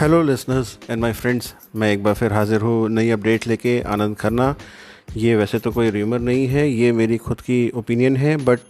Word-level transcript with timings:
Hello 0.00 0.20
listeners 0.22 0.78
and 0.90 1.00
my 1.02 1.12
friends 1.12 1.54
मैं 1.76 1.90
एक 1.92 2.02
बार 2.02 2.14
फिर 2.14 2.32
हाज़िर 2.32 2.60
हूँ 2.60 2.88
नई 2.88 3.08
अपडेट 3.10 3.46
लेके 3.46 3.80
आनंद 3.92 4.16
खन्ना। 4.16 4.54
ये 5.16 5.36
वैसे 5.36 5.58
तो 5.58 5.70
कोई 5.72 5.90
र्यूमर 5.90 6.18
नहीं 6.18 6.46
है, 6.46 6.68
ये 6.68 6.90
मेरी 6.92 7.16
खुद 7.16 7.40
की 7.40 7.58
ओपिनियन 7.74 8.16
है 8.16 8.36
बट 8.36 8.60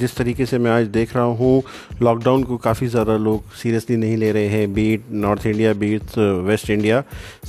जिस 0.00 0.16
तरीके 0.16 0.46
से 0.46 0.58
मैं 0.58 0.70
आज 0.70 0.86
देख 0.86 1.14
रहा 1.16 1.24
हूँ 1.40 1.62
लॉकडाउन 2.02 2.42
को 2.44 2.56
काफ़ी 2.56 2.86
ज़्यादा 2.86 3.16
लोग 3.16 3.52
सीरियसली 3.62 3.96
नहीं 3.96 4.16
ले 4.16 4.30
रहे 4.32 4.46
हैं 4.48 4.72
beat 4.74 5.10
north 5.12 5.46
India 5.46 5.72
beat 5.82 6.18
west 6.18 6.70
India 6.70 7.02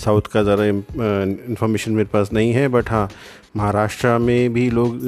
south 0.05 0.31
का 0.33 0.43
ज़्यादा 0.43 0.65
इंफॉर्मेशन 0.65 1.91
मेरे 1.91 2.09
पास 2.13 2.33
नहीं 2.33 2.51
है 2.53 2.67
बट 2.67 2.89
हाँ 2.89 3.09
महाराष्ट्र 3.57 4.17
में 4.17 4.53
भी 4.53 4.69
लोग 4.69 4.99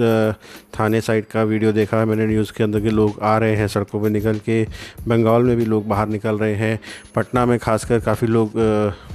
थाने 0.80 1.00
साइड 1.02 1.26
का 1.26 1.44
वीडियो 1.44 1.72
देखा 1.72 2.00
है, 2.00 2.06
मैंने 2.06 2.26
न्यूज़ 2.28 2.52
के 2.54 2.64
अंदर 2.64 2.82
के 2.82 2.90
लोग 2.90 3.20
आ 3.22 3.38
रहे 3.38 3.56
हैं 3.56 3.68
सड़कों 3.68 4.02
पे 4.02 4.10
निकल 4.10 4.40
के 4.46 4.64
बंगाल 5.08 5.44
में 5.44 5.56
भी 5.58 5.66
लोग 5.66 5.88
बाहर 5.88 6.08
निकल 6.08 6.38
रहे 6.38 6.56
हैं, 6.56 6.80
पटना 7.16 7.46
में 7.46 7.58
खासकर 7.60 8.00
काफ़ी 8.00 8.28
लोग 8.28 8.52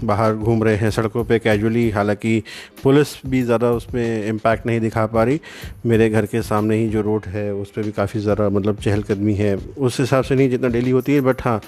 बाहर 0.04 0.34
घूम 0.34 0.64
रहे 0.64 0.76
हैं 0.76 0.90
सड़कों 0.90 1.24
पे 1.24 1.38
कैजुअली 1.38 1.88
हालाँकि 1.90 2.42
पुलिस 2.82 3.08
भी 3.26 3.42
ज़्यादा 3.42 3.70
उसमें 3.72 4.07
इम्पैक्ट 4.28 4.66
नहीं 4.66 4.80
दिखा 4.80 5.06
पा 5.06 5.22
रही। 5.24 5.40
मेरे 5.86 6.08
घर 6.10 6.26
के 6.26 6.42
सामने 6.42 6.76
ही 6.76 6.88
जो 6.88 7.00
रोड 7.02 7.26
है, 7.26 7.52
उस 7.54 7.70
पर 7.70 7.82
भी 7.82 7.92
काफ़ी 7.92 8.20
ज़्यादा 8.20 8.48
मतलब 8.48 8.76
चहलकदमी 8.78 9.34
है। 9.34 9.54
उस 9.56 10.00
हिसाब 10.00 10.24
से 10.24 10.34
नहीं 10.34 10.50
जितना 10.50 10.68
डेली 10.68 10.90
होती 10.90 11.14
है 11.14 11.20
बट 11.20 11.42
हाँ 11.42 11.60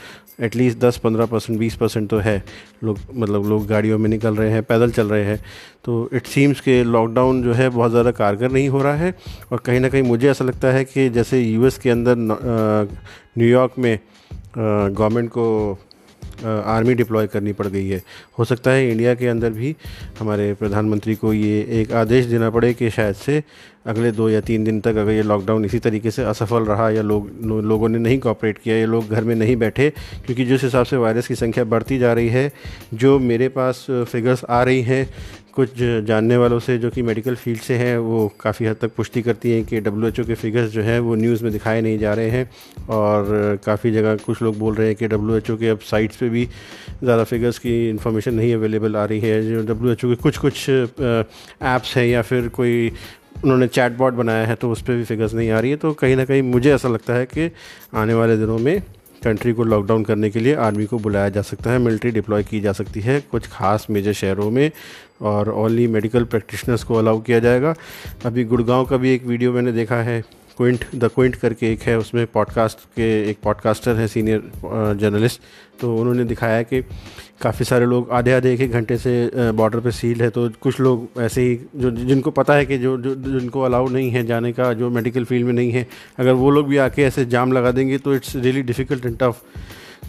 एटलीस्ट 0.42 0.78
दस, 0.78 0.96
पंद्रह 0.98 1.26
परसेंट 1.26 1.58
बीस 1.58 1.74
परसेंट 1.76 2.08
तो 2.10 2.18
है। 2.18 2.42
लोग 2.84 2.98
मतलब 3.14 3.46
लोग 3.48 3.66
गाड़ियों 3.66 3.98
में 3.98 4.08
निकल 4.10 4.36
रहे 4.36 4.50
हैं, 4.50 4.62
पैदल 4.62 4.90
चल 4.90 5.08
रहे 5.08 5.24
हैं। 5.24 5.38
तो 5.84 6.08
इट 6.12 6.26
सीम्स 6.26 6.60
के 6.60 6.82
लॉकडाउन 6.84 7.42
जो 7.42 7.52
है, 7.52 7.68
बहुत 7.68 7.90
ज़्यादा 7.90 8.10
कारगर 8.12 8.50
नहीं 8.50 8.68
हो 8.68 8.82
रहा 8.82 8.94
है। 8.94 9.14
और 9.52 9.58
कहीं 9.58 9.80
ना 9.80 9.88
कहीं 9.88 10.02
मुझे 10.02 10.30
ऐसा 10.30 10.44
लगता 10.44 10.68
है 10.68 10.84
कि 10.84 11.08
जैसे 11.10 11.40
यूएस 11.40 11.78
के 11.78 11.90
अंदर 11.90 12.16
न्यूयॉर्क 13.38 13.78
में 13.78 13.98
गवर्नमेंट 14.56 15.28
को 15.30 15.78
आर्मी 16.44 16.94
डिप्लॉय 16.94 17.26
करनी 17.26 17.52
पड़ 17.52 17.66
गई 17.66 17.88
है। 17.88 18.02
हो 18.38 18.44
सकता 18.44 18.70
है 18.70 18.90
इंडिया 18.90 19.14
के 19.14 19.28
अंदर 19.28 19.50
भी 19.50 19.76
हमारे 20.18 20.54
प्रधानमंत्री 20.54 21.14
को 21.14 21.32
ये 21.32 21.60
एक 21.80 21.92
आदेश 21.92 22.26
देना 22.26 22.50
पड़े 22.50 22.74
कि 22.74 22.90
शायद 22.90 23.14
से 23.14 23.42
अगले 23.84 24.10
दो 24.12 24.28
या 24.30 24.40
तीन 24.40 24.64
दिन 24.64 24.80
तक 24.80 24.96
अगर 24.96 25.12
ये 25.12 25.22
लॉकडाउन 25.22 25.64
इसी 25.64 25.78
तरीके 25.78 26.10
से 26.10 26.24
असफल 26.24 26.64
रहा 26.64 26.88
या 26.90 27.02
लोग 27.02 27.30
लो, 27.42 27.60
लोगों 27.60 27.88
ने 27.88 27.98
नहीं 27.98 28.18
कॉपरेट 28.18 28.58
किया 28.58 28.76
या 28.76 28.86
लोग 28.86 29.08
घर 29.08 29.24
में 29.24 29.34
नहीं 29.34 29.56
बैठे 29.56 29.88
क्योंकि 30.26 30.44
जिस 30.44 30.64
हिसाब 30.64 30.86
से 30.86 30.96
वायरस 30.96 31.28
की 31.28 31.34
संख्या 31.36 31.64
बढ़ती 31.66 31.98
जा 31.98 32.12
रही 32.12 32.28
है 32.28 32.50
जो 32.94 33.18
मेरे 33.20 33.48
पास 33.50 33.86
फिगर्स 33.90 34.44
आ 34.46 34.62
रही 34.62 34.82
हैं 34.82 35.06
कुछ 35.52 35.70
जानने 36.04 36.36
वालों 36.36 36.58
से 36.58 36.76
जो 36.78 36.90
कि 36.90 37.02
मेडिकल 37.02 37.34
फ़ील्ड 37.34 37.60
से 37.60 37.74
हैं 37.74 37.96
वो 37.98 38.20
काफ़ी 38.40 38.66
हद 38.66 38.76
तक 38.80 38.94
पुष्टि 38.96 39.22
करती 39.22 39.50
हैं 39.50 39.64
कि 39.64 39.80
डब्ल्यूएचओ 39.80 40.24
के 40.24 40.34
फिगर्स 40.34 40.70
जो 40.70 40.82
हैं 40.82 40.98
वो 41.00 41.14
न्यूज़ 41.14 41.42
में 41.44 41.52
दिखाए 41.52 41.80
नहीं 41.80 41.98
जा 41.98 42.12
रहे 42.14 42.30
हैं 42.30 42.50
और 42.90 43.58
काफ़ी 43.64 43.90
जगह 43.90 44.16
कुछ 44.16 44.42
लोग 44.42 44.58
बोल 44.58 44.74
रहे 44.74 44.86
हैं 44.86 44.96
कि 44.96 45.08
डब्ल्यूएचओ 45.08 45.56
के 45.56 45.68
अब 45.68 45.78
साइट्स 45.90 46.16
पे 46.16 46.28
भी 46.28 46.44
ज़्यादा 47.02 47.24
फिगर्स 47.24 47.58
की 47.58 47.74
इन्फॉर्मेशन 47.90 48.34
नहीं 48.34 48.54
अवेलेबल 48.54 48.96
आ 48.96 49.04
रही 49.04 49.20
है 49.20 49.42
जो 49.48 49.62
डब्ल्यू 49.64 49.94
के 49.96 50.14
कुछ 50.22 50.38
कुछ 50.38 50.68
ऐप्स 50.68 51.96
हैं 51.96 52.06
या 52.06 52.22
फिर 52.22 52.48
कोई 52.50 52.92
उन्होंने 53.44 53.66
चैट 53.68 53.96
बॉट 53.96 54.14
बनाया 54.14 54.46
है 54.46 54.54
तो 54.54 54.70
उस 54.72 54.82
पर 54.82 54.94
भी 54.94 55.04
फिगर्स 55.04 55.34
नहीं 55.34 55.50
आ 55.50 55.60
रही 55.60 55.70
है। 55.70 55.76
तो 55.76 55.92
कहीं 55.94 56.16
ना 56.16 56.24
कहीं 56.24 56.42
मुझे 56.42 56.72
ऐसा 56.74 56.88
लगता 56.88 57.14
है 57.14 57.26
कि 57.26 57.50
आने 57.94 58.14
वाले 58.14 58.36
दिनों 58.36 58.58
में 58.58 58.80
कंट्री 59.24 59.52
को 59.52 59.64
लॉकडाउन 59.64 60.04
करने 60.04 60.30
के 60.30 60.40
लिए 60.40 60.54
आर्मी 60.56 60.84
को 60.86 60.98
बुलाया 60.98 61.28
जा 61.28 61.42
सकता 61.42 61.70
है 61.70 61.78
मिलिट्री 61.78 62.10
डिप्लॉय 62.10 62.42
की 62.42 62.60
जा 62.60 62.72
सकती 62.72 63.00
है 63.00 63.20
कुछ 63.30 63.46
खास 63.46 63.86
मेजर 63.90 64.12
शहरों 64.12 64.50
में 64.50 64.70
और 65.22 65.50
ओनली 65.50 65.86
मेडिकल 65.86 66.24
प्रैक्टिशनर्स 66.24 66.84
को 66.84 66.94
अलाउ 66.94 67.20
किया 67.20 67.38
जाएगा। 67.38 67.74
अभी 68.24 68.44
गुड़गांव 68.44 68.84
का 68.84 68.96
भी 68.96 69.14
एक 69.14 69.26
वीडियो 69.26 69.52
मैंने 69.52 69.72
देखा 69.72 69.96
है। 70.02 70.22
क्विंट, 70.60 70.84
द 70.94 71.08
क्विंट 71.14 71.36
करके 71.36 71.70
एक 71.72 71.82
है, 71.82 71.96
उसमें 71.98 72.26
पॉडकास्ट 72.26 72.78
के 72.96 73.04
एक 73.30 73.38
पॉडकास्टर 73.42 73.96
हैं, 73.96 74.06
सीनियर 74.06 74.96
जर्नलिस्ट। 75.00 75.40
तो 75.80 75.94
उन्होंने 75.96 76.24
दिखाया 76.24 76.62
कि 76.62 76.80
काफ़ी 77.42 77.64
सारे 77.64 77.86
लोग 77.86 78.10
आधे 78.12 78.32
आधे 78.32 78.52
एक 78.54 78.60
एक 78.60 78.72
घंटे 78.72 78.98
से 78.98 79.30
बॉर्डर 79.52 79.80
पे 79.80 79.90
सील 79.90 80.20
है। 80.22 80.28
तो 80.30 80.48
कुछ 80.60 80.80
लोग 80.80 81.20
ऐसे 81.20 81.42
ही, 81.42 81.58
जो, 81.76 81.90
जिनको 81.90 82.30
पता 82.30 82.54
है 82.54 82.66
कि 82.66 82.78
जो 82.78 82.96
जो, 82.98 83.14
जिनको 83.14 83.60
अलाउ 83.60 83.88
नहीं 83.88 84.10
है 84.10 84.24
जाने 84.26 84.52
का, 84.52 84.72
जो 84.72 84.90
मेडिकल 84.90 85.24
फ़ील्ड 85.24 85.46
में 85.46 85.52
नहीं 85.52 85.72
है, 85.72 85.86
अगर 86.18 86.32
वो 86.34 86.50
लोग 86.50 86.68
भी 86.68 86.76
आके 86.78 87.02
ऐसे 87.02 87.24
जाम 87.26 87.52
लगा 87.52 87.70
देंगे 87.70 87.98
तो 87.98 88.14
it's 88.14 88.36
really 88.36 88.62
difficult 88.62 89.06
and 89.06 89.18
tough 89.18 89.42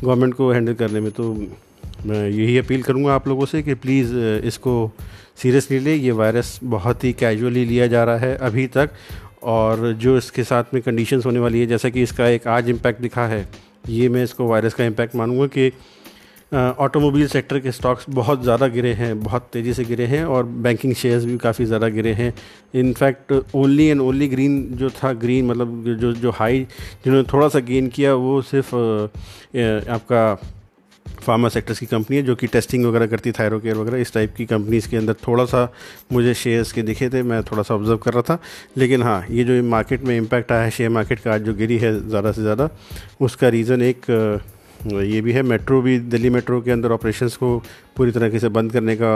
government 0.04 0.34
को 0.34 0.52
हैंडल 0.52 0.74
करने 0.74 1.00
में। 1.00 1.12
तो 1.12 1.34
मैं 2.06 2.28
यही 2.30 2.58
अपील 2.58 2.84
करूँगा 2.84 3.14
आप 3.16 3.28
लोगों 3.28 3.46
से 3.46 3.62
कि 3.64 3.74
प्लीज़ 3.74 4.16
इसको 4.46 4.92
सीरियसली 5.42 5.80
ले। 5.80 5.96
ये 5.96 6.12
वायरस 6.12 6.60
बहुत 6.64 7.04
ही 7.04 7.14
कैजुअली 7.14 7.66
लिया 7.66 7.88
जा 7.88 8.04
रहा 8.04 8.18
है 8.18 8.36
अभी 8.38 8.68
तक। 8.68 8.90
और 9.44 9.92
जो 9.94 10.18
इसके 10.18 10.44
साथ 10.44 10.74
में 10.74 10.82
कंडीशंस 10.84 11.26
होने 11.26 11.40
वाली 11.40 11.60
है, 11.60 11.66
जैसा 11.68 11.90
कि 11.90 12.02
इसका 12.04 12.28
एक 12.28 12.48
आज 12.48 12.70
इम्पैक्ट 12.70 13.02
दिखा 13.02 13.28
है, 13.28 13.48
ये 13.90 14.10
मैं 14.10 14.24
इसको 14.24 14.48
वायरस 14.48 14.74
का 14.74 14.86
इम्पैक्ट 14.86 15.16
मानूँगा 15.16 15.48
कि 15.48 15.72
ऑटोमोबाइल 16.54 17.28
सेक्टर 17.28 17.60
के 17.60 17.72
स्टॉक्स 17.72 18.06
बहुत 18.10 18.42
ज़्यादा 18.44 18.68
गिरे 18.68 18.92
हैं, 18.94 19.20
बहुत 19.20 19.48
तेज़ी 19.54 19.74
से 19.74 19.84
गिरे 19.86 20.06
हैं 20.06 20.24
और 20.26 20.46
बैंकिंग 20.46 20.94
शेयर्स 20.94 21.26
भी 21.26 21.38
काफ़ी 21.38 21.66
ज़्यादा 21.66 21.88
गिरे 21.90 22.14
हैं। 22.14 22.34
In fact 22.76 23.34
only 23.56 23.86
and 23.88 24.02
only 24.02 24.28
green 24.28 24.64
जो 24.74 24.90
था 24.94 25.12
ग्रीन 25.16 25.46
मतलब 25.48 25.84
जो 26.00 26.14
जो 26.14 26.32
हाई 26.32 26.60
जिन्होंने 27.06 27.28
थोड़ा 27.34 27.48
सा 27.48 27.60
गेन 27.62 27.88
किया, 27.90 28.14
वो 28.16 28.42
सिर्फ़ 28.44 28.76
आपका 29.92 30.34
फार्मा 31.22 31.50
सेक्टर्स 31.50 31.80
की 31.80 31.86
कंपनी 31.86 32.18
है, 32.18 32.24
जो 32.24 32.36
कि 32.36 32.48
टेस्टिंग 32.48 32.86
वगैरह 32.86 33.08
करती 33.08 33.32
थायरो 33.32 33.60
केयर 33.60 33.76
वगैरह, 33.78 33.98
इस 33.98 34.14
टाइप 34.14 34.34
की 34.38 34.46
कंपनीज़ 34.46 34.90
के 34.90 34.98
अंदर 34.98 35.14
थोड़ा 35.28 35.46
सा 35.46 35.68
मुझे 36.14 36.34
शेयर्स 36.36 36.72
के 36.72 36.82
दिखे 36.84 37.10
थे, 37.10 37.24
मैं 37.24 37.42
थोड़ा 37.44 37.64
सा 37.64 37.76
ऑब्ज़र्व 37.76 37.98
कर 37.98 38.14
रहा 38.14 38.22
था। 38.22 38.40
लेकिन 38.78 39.04
हाँ 39.04 39.24
ये 39.30 39.44
जो 39.44 39.62
मार्केट 39.66 40.04
में 40.04 40.16
इम्पैक्ट 40.18 40.52
आया 40.52 40.64
है 40.64 40.72
शेयर 40.72 40.90
मार्केट 40.92 41.20
का 41.20 41.34
आज 41.34 41.42
जो 41.42 41.54
गिरी 41.56 41.78
है 41.78 41.94
ज़्यादा 42.10 42.32
से 42.32 42.42
ज़्यादा, 42.42 42.70
उसका 43.22 43.50
रीज़न 43.50 43.82
एक 43.84 44.06
ये 44.84 45.20
भी 45.22 45.32
है। 45.32 45.42
मेट्रो 45.44 45.82
भी, 45.82 45.98
दिल्ली 46.02 46.30
मेट्रो 46.30 46.60
के 46.62 46.72
अंदर 46.72 46.92
ऑपरेशंस 46.92 47.36
को 47.38 47.58
पूरी 47.96 48.12
तरीके 48.12 48.40
से 48.40 48.50
बंद 48.50 48.72
करने 48.72 48.96
का 48.96 49.12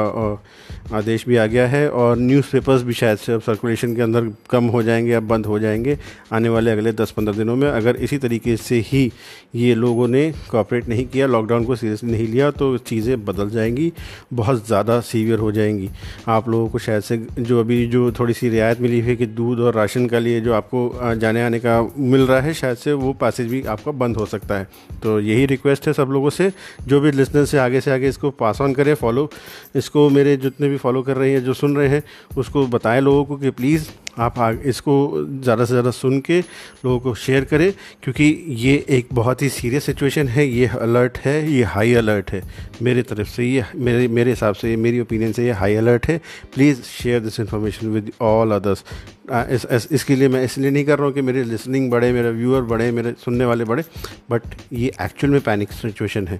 आदेश 0.93 1.25
भी 1.27 1.37
आ 1.37 1.45
गया 1.45 1.67
है 1.67 1.87
और 1.91 2.17
न्यूज़पेपर्स 2.17 2.81
भी 2.83 2.93
शायद 2.93 3.17
से 3.17 3.33
अब 3.33 3.41
सर्कुलेशन 3.41 3.95
के 3.95 4.01
अंदर 4.01 4.29
कम 4.49 4.65
हो 4.65 4.81
जाएँगे, 4.83 5.13
अब 5.13 5.23
बंद 5.23 5.45
हो 5.45 5.59
जाएँगे 5.59 5.97
आने 6.33 6.49
वाले 6.49 6.71
अगले 6.71 6.91
10-15 6.93 7.37
दिनों 7.37 7.55
में। 7.55 7.67
अगर 7.69 7.95
इसी 7.97 8.17
तरीके 8.17 8.55
से 8.57 8.79
ही 8.87 9.11
ये 9.55 9.73
लोगों 9.75 10.07
ने 10.07 10.31
कॉपरेट 10.51 10.87
नहीं 10.89 11.05
किया 11.05 11.27
लॉकडाउन 11.27 11.65
को 11.65 11.75
सीरियसली 11.75 12.11
नहीं 12.11 12.27
लिया 12.27 12.49
तो 12.51 12.77
चीज़ें 12.79 13.25
बदल 13.25 13.49
जाएँगी, 13.49 13.91
बहुत 14.33 14.65
ज़्यादा 14.67 14.99
सीवियर 15.01 15.39
हो 15.39 15.51
जाएँगी। 15.51 15.89
आप 16.27 16.49
लोगों 16.49 16.67
को 16.69 16.79
शायद 16.79 17.03
से 17.03 17.17
जो 17.39 17.59
अभी 17.59 17.85
जो 17.87 18.11
थोड़ी 18.11 18.33
सी 18.33 18.49
रियायत 18.49 18.81
मिली 18.81 18.99
है 19.01 19.15
कि 19.15 19.25
दूध 19.27 19.59
और 19.59 19.73
राशन 19.75 20.05
का 20.07 20.19
लिए 20.19 20.41
जो 20.41 20.53
आपको 20.53 21.15
जाने 21.17 21.43
आने 21.43 21.59
का 21.59 21.81
मिल 21.97 22.21
रहा 22.21 22.39
है, 22.41 22.53
शायद 22.53 22.77
से 22.77 22.93
वो 22.93 23.13
पैसेज 23.15 23.47
भी 23.47 23.61
आपका 23.63 23.91
बंद 23.93 24.17
हो 24.17 24.25
सकता 24.25 24.57
है। 24.57 24.67
तो 25.03 25.19
यही 25.19 25.45
रिक्वेस्ट 25.45 25.87
है 25.87 25.93
सब 25.93 26.09
लोगों 26.09 26.29
से। 26.29 26.51
जो 26.87 26.99
भी 26.99 27.11
लिसनर 27.11 27.45
से 27.45 27.57
आगे 27.57 27.81
से 27.81 27.91
आगे 27.91 28.09
इसको 28.09 28.29
पास 28.31 28.61
ऑन 28.61 28.64
करें 28.73 28.93
फॉलो 28.95 29.29
इसको 29.75 30.09
मेरे 30.09 30.37
जितने 30.37 30.69
भी 30.69 30.77
फॉलो 30.77 31.01
कर 31.01 31.17
रहे 31.17 31.31
हैं, 31.31 31.43
जो 31.43 31.53
सुन 31.53 31.77
रहे 31.77 31.87
हैं, 31.87 32.03
उसको 32.37 32.67
बताएँ 32.67 33.01
लोगों 33.01 33.25
को 33.25 33.37
कि 33.37 33.49
प्लीज़ 33.49 33.89
आप 34.17 34.61
इसको 34.65 34.93
ज़्यादा 35.25 35.65
से 35.65 35.73
ज़्यादा 35.73 35.91
सुन 35.91 36.19
के 36.19 36.39
लोगों 36.39 36.99
को 36.99 37.13
शेयर 37.15 37.43
करें 37.45 37.71
क्योंकि 38.03 38.23
ये 38.57 38.73
एक 38.89 39.07
बहुत 39.13 39.41
ही 39.41 39.49
सीरियस 39.49 39.83
सिचुएशन 39.85 40.27
है 40.27 40.47
ये 40.47 40.67
अलर्ट 40.81 41.17
है 41.17 41.35
ये 41.51 41.63
हाई 41.65 41.93
अलर्ट 41.93 42.31
है। 42.31 42.41
मेरे 42.81 43.01
तरफ़ 43.03 43.29
से 43.29 43.45
ये 43.45 43.65
मेरे 43.75 44.07
मेरे 44.09 44.29
हिसाब 44.29 44.55
से 44.55 44.75
मेरी 44.77 44.99
ओपिनियन 44.99 45.31
से 45.31 45.45
ये 45.45 45.51
हाई 45.53 45.75
अलर्ट 45.75 46.07
है। 46.07 46.17
Please 46.53 46.81
share 46.83 47.19
this 47.19 47.39
information 47.39 47.87
with 47.87 48.11
all 48.21 48.51
others 48.51 48.83
इस, 49.31 49.65
इस, 49.65 49.87
इसके 49.91 50.15
लिए 50.15 50.27
मैं 50.29 50.43
इसलिए 50.43 50.71
नहीं 50.71 50.85
कर 50.85 50.97
रहा 50.97 51.05
हूँ 51.05 51.13
कि 51.13 51.21
मेरे 51.21 51.43
लिसनिंग 51.43 51.89
बढ़े 51.91 52.11
मेरे 52.13 52.31
व्यूअर 52.31 52.61
बढ़े 52.63 52.91
मेरे 52.91 53.13
सुनने 53.25 53.45
वाले 53.45 53.63
बढ़े 53.65 53.83
बट 54.31 54.41
ये 54.73 54.91
एक्चुअल 55.01 55.33
में 55.33 55.41
पैनिक 55.41 55.71
सिचुएशन 55.71 56.27
है। 56.27 56.39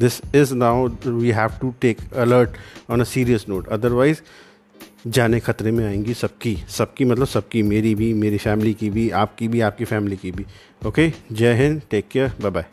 This 0.00 0.20
is 0.34 0.54
now 0.54 0.88
we 1.06 1.30
have 1.30 1.58
to 1.60 1.74
take 1.80 1.98
alert 2.16 2.56
on 2.90 3.00
a 3.00 3.04
serious 3.06 3.46
note 3.48 3.68
otherwise 3.68 4.20
जाने 5.06 5.40
खतरे 5.40 5.70
में 5.70 5.86
आएँगी 5.86 6.14
सबकी। 6.14 6.56
सबकी 6.68 7.04
मतलब 7.04 7.26
सबकी, 7.26 7.62
मेरी 7.62 7.94
भी, 7.94 8.14
मेरी 8.14 8.38
फैमिली 8.38 8.74
की 8.74 8.90
भी, 8.90 9.10
आपकी 9.10 9.48
भी, 9.48 9.60
आपकी 9.60 9.84
फैमिली 9.84 10.16
की 10.16 10.30
भी। 10.30 10.46
ओके 10.86 11.12
जय 11.32 11.54
Hind 11.54 11.82
take 11.90 12.08
care 12.08 12.32
bye 12.40 12.50
bye 12.50 12.64